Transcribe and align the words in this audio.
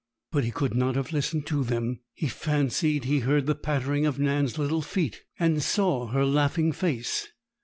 But 0.31 0.43
he 0.43 0.49
could 0.49 0.73
not 0.73 0.95
have 0.95 1.11
listened 1.11 1.45
to 1.45 1.63
them. 1.63 1.99
He 2.15 2.27
fancied 2.27 3.03
he 3.03 3.19
heard 3.19 3.45
the 3.45 3.53
pattering 3.53 4.07
of 4.07 4.17
Nan's 4.17 4.57
little 4.57 4.81
feet, 4.81 5.21
and 5.37 5.61
saw 5.61 6.07
her 6.07 6.25
laughing 6.25 6.71
face. 6.71 7.27